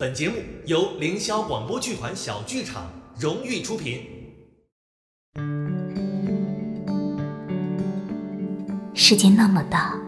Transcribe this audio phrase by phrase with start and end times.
[0.00, 4.00] 本节目由凌霄广播剧团小剧场荣誉出品。
[8.94, 9.98] 世界那么大，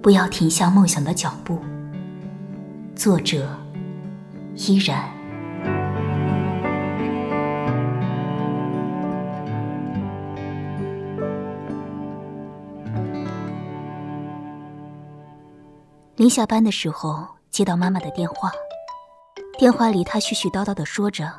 [0.00, 1.60] 不要停下梦想的脚步。
[2.94, 3.46] 作者：
[4.54, 5.12] 依然。
[16.16, 18.50] 临下班的时候，接到妈妈的电话。
[19.58, 21.32] 电话里，他絮絮叨叨的说着：“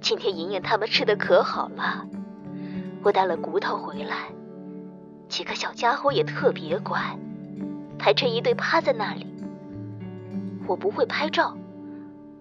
[0.00, 2.06] 今天莹莹他们吃的可好了，
[3.02, 4.28] 我带了骨头回来，
[5.28, 7.00] 几个小家伙也特别乖，
[7.98, 9.26] 排成一队趴在那里。
[10.68, 11.56] 我不会拍照，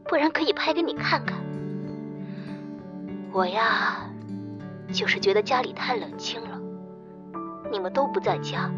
[0.03, 1.35] 不然可以拍给你看看。
[3.31, 4.07] 我呀，
[4.93, 6.59] 就是觉得家里太冷清了，
[7.71, 8.69] 你们都不在家，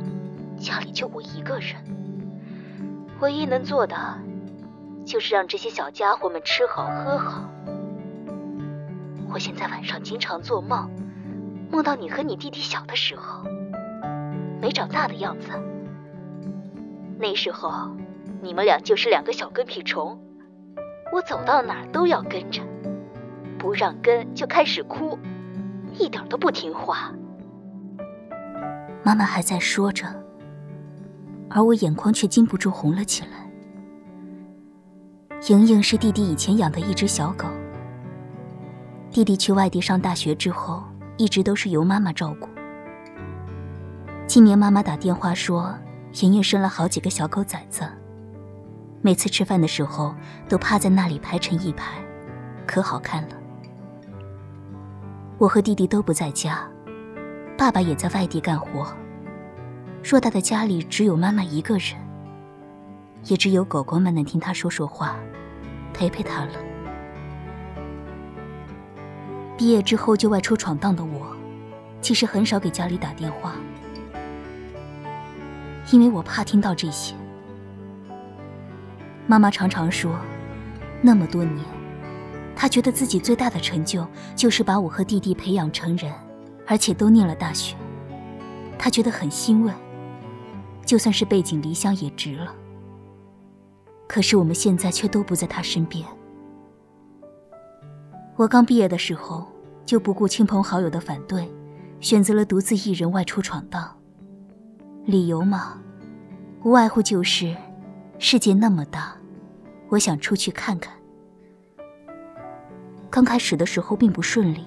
[0.58, 1.76] 家里就我一个人。”
[3.20, 3.96] 唯一能做的，
[5.06, 7.50] 就是让这些小家伙们吃好喝好。
[9.34, 10.90] 我现在晚上经常做梦，
[11.72, 13.44] 梦到你和你弟弟小的时候，
[14.62, 15.50] 没长大的样子。
[17.18, 17.90] 那时候，
[18.42, 20.20] 你们俩就是两个小跟屁虫，
[21.14, 22.62] 我走到哪都要跟着，
[23.58, 25.18] 不让跟就开始哭，
[25.98, 27.14] 一点都不听话。
[29.04, 30.06] 妈妈还在说着。
[31.54, 33.41] 而我眼眶却禁不住红了起来。
[35.50, 37.48] 莹莹是弟弟以前养的一只小狗。
[39.10, 40.84] 弟弟去外地上大学之后，
[41.18, 42.48] 一直都是由妈妈照顾。
[44.28, 45.74] 今年妈妈打电话说，
[46.22, 47.82] 莹莹生了好几个小狗崽子，
[49.02, 50.14] 每次吃饭的时候
[50.48, 52.00] 都趴在那里排成一排，
[52.68, 53.30] 可好看了。
[55.40, 56.70] 我和弟弟都不在家，
[57.58, 58.86] 爸爸也在外地干活。
[60.04, 61.96] 偌大的家里只有妈妈一个人，
[63.26, 65.16] 也只有狗狗们能听他说说话，
[65.94, 66.52] 陪陪他了。
[69.58, 71.36] 毕业之后就外出闯荡的我，
[72.02, 73.54] 其实很少给家里打电话，
[75.92, 77.14] 因为我怕听到这些。
[79.28, 80.12] 妈妈常常说，
[81.00, 81.64] 那么多年，
[82.56, 84.06] 她觉得自己最大的成就
[84.36, 86.12] 就是把我和弟弟培养成人，
[86.66, 87.76] 而且都念了大学，
[88.80, 89.72] 她觉得很欣慰。
[90.84, 92.54] 就算是背井离乡也值了。
[94.12, 96.06] 可是我们现在却都不在他身边。
[98.36, 99.48] 我刚毕业的时候，
[99.86, 101.50] 就不顾亲朋好友的反对，
[102.02, 103.90] 选择了独自一人外出闯荡。
[105.06, 105.82] 理由嘛，
[106.62, 107.56] 无外乎就是
[108.20, 109.16] 世界那么大，
[109.88, 110.94] 我想出去看看。
[113.10, 114.66] 刚开始的时候并不顺利，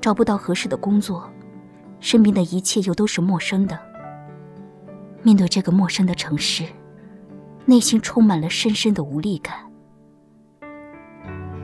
[0.00, 1.28] 找不到合适的工作，
[2.00, 3.78] 身边的一切又都是陌生的。
[5.22, 6.64] 面对这个陌生的城市，
[7.66, 9.54] 内心充满了深深的无力感。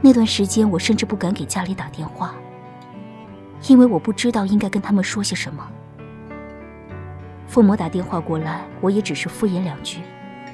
[0.03, 2.35] 那段时间，我甚至不敢给家里打电话，
[3.67, 5.67] 因为我不知道应该跟他们说些什么。
[7.49, 10.01] 父母打电话过来，我也只是敷衍两句，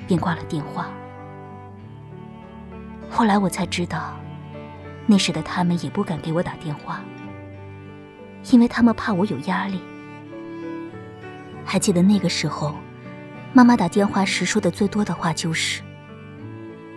[0.07, 0.89] 便挂了电话。
[3.11, 4.17] 后来我才知道，
[5.07, 7.03] 那时的他们也不敢给我打电话，
[8.53, 9.81] 因为他们怕我有压力。
[11.65, 12.75] 还记得那个时候。
[13.55, 15.83] 妈妈打电话时说的最多的话就是：“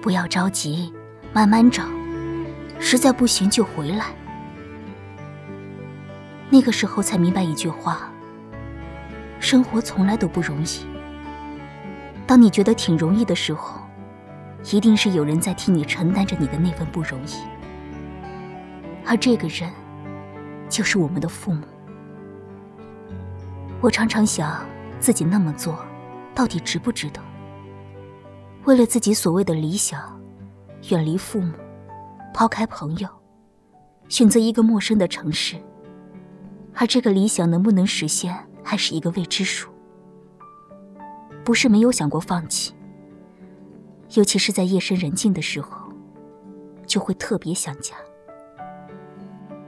[0.02, 0.94] 不要着急，
[1.34, 1.84] 慢慢找，
[2.80, 4.06] 实在不行就回来。”
[6.50, 8.10] 那个时候才明白一句话：
[9.42, 10.86] 生活从来都不容易。
[12.26, 13.82] 当你觉得挺容易的时候，
[14.72, 17.36] 一定是有人在替你承担着你的那份不容易，
[19.06, 19.70] 而这个人，
[20.70, 21.68] 就是我们的父母。
[23.82, 24.66] 我常常想，
[25.02, 25.86] 自己那么做。
[26.36, 27.22] 到底值不值得？
[28.66, 30.22] 为了自己所谓的理想，
[30.90, 31.54] 远离父母，
[32.34, 33.08] 抛开朋友，
[34.10, 35.56] 选择一个陌生的城市，
[36.74, 39.72] 而这个理想能不能实现，还是一个未知数。
[41.44, 42.74] 不是没有想过放弃，
[44.16, 45.90] 尤其是在夜深人静的时候，
[46.86, 47.96] 就会特别想家，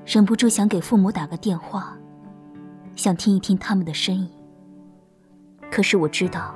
[0.06, 1.96] 忍不住想给父母打个电话，
[2.96, 4.30] 想听一听他们的声音。
[5.78, 6.56] 可是我知道，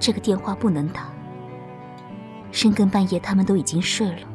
[0.00, 1.06] 这个电话不能打。
[2.50, 4.26] 深更半夜，他们都已经睡了。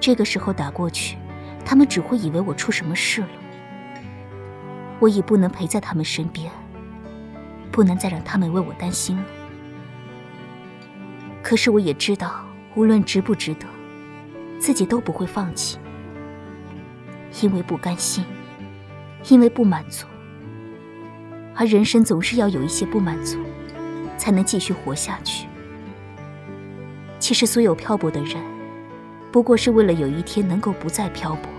[0.00, 1.16] 这个时候打过去，
[1.64, 3.28] 他们只会以为我出什么事了。
[4.98, 6.50] 我已不能陪在他们身边，
[7.70, 9.24] 不能再让他们为我担心了。
[11.40, 12.44] 可是我也知道，
[12.74, 13.68] 无论值不值得，
[14.58, 15.78] 自己都不会放弃，
[17.40, 18.24] 因为不甘心，
[19.28, 20.08] 因为不满足。
[21.60, 23.36] 而人生总是要有一些不满足，
[24.16, 25.48] 才能继续活下去。
[27.18, 28.36] 其实，所有漂泊的人，
[29.32, 31.50] 不过是为了有一天能够不再漂泊，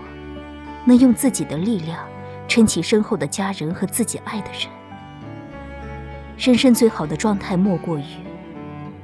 [0.86, 1.98] 能用自己的力量
[2.48, 4.70] 撑起身后的家人和自己爱的人。
[6.38, 8.04] 人生最好的状态，莫过于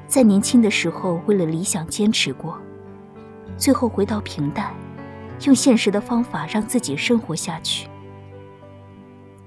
[0.09, 2.59] 在年轻的时候为了理想坚持过，
[3.59, 4.73] 最后回到平淡，
[5.45, 7.87] 用现实的方法让自己生活下去。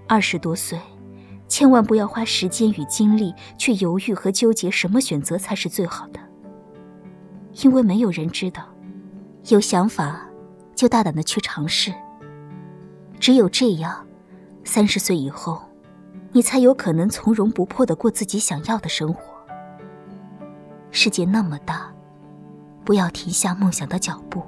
[0.06, 0.78] 二十多岁，
[1.50, 6.19] 千万不要花时间与精力去犹豫和纠结什么选择才是最好的。
[7.63, 8.63] 因为没有人知道，
[9.50, 10.22] 有想法
[10.75, 11.92] 就大胆的去尝试。
[13.19, 14.07] 只有这样，
[14.63, 15.62] 三十岁以后，
[16.31, 19.34] 你才有可能从容不迫的过自己想要的生活。
[20.92, 21.92] 世界那么大，
[22.86, 24.44] 不要停下梦想的脚步。